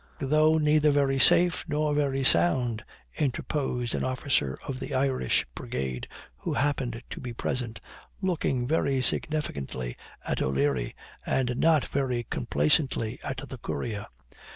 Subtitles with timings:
[0.17, 2.83] 'Though neither very safe, nor very sound,'
[3.19, 6.07] interposed an officer of the Irish Brigade,
[6.39, 7.79] who happened to be present,
[8.19, 9.95] looking very significantly
[10.27, 14.07] at O'Leary, and not very complacently at the courier.